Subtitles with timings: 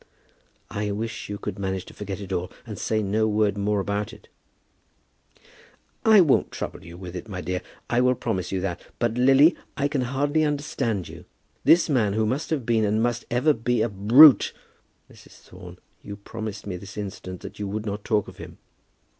[0.71, 4.11] "I wish you could manage to forget it all, and say no word more about
[4.11, 4.29] it."
[6.03, 8.81] "I won't trouble you with it, my dear; I will promise you that.
[8.97, 11.25] But, Lily, I can hardly understand you.
[11.65, 14.53] This man who must have been and must ever be a brute,"
[15.11, 15.33] "Mrs.
[15.41, 18.57] Thorne, you promised me this instant that you would not talk of him."